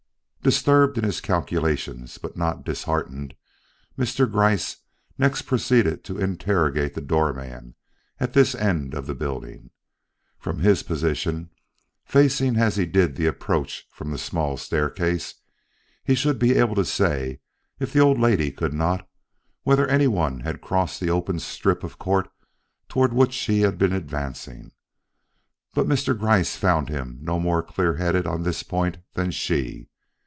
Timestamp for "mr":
3.95-4.29, 25.85-26.17